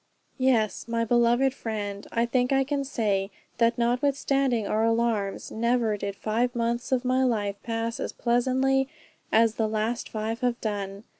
Yes, 0.39 0.87
my 0.87 1.05
beloved 1.05 1.53
friend, 1.53 2.07
I 2.11 2.25
think 2.25 2.51
I 2.51 2.63
can 2.63 2.83
say, 2.83 3.29
that 3.59 3.77
notwithstanding 3.77 4.65
our 4.65 4.83
alarms, 4.83 5.51
never 5.51 5.95
did 5.95 6.15
five 6.15 6.55
months 6.55 6.91
of 6.91 7.05
my 7.05 7.23
life 7.23 7.61
pass 7.61 7.99
as 7.99 8.11
pleasantly 8.11 8.89
as 9.31 9.57
the 9.61 9.67
last 9.67 10.09
five 10.09 10.39
have 10.39 10.59
done. 10.59 11.03